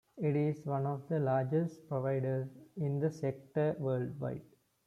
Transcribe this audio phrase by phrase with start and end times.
[0.17, 4.41] It is one of the largest providers in the sector worldwide.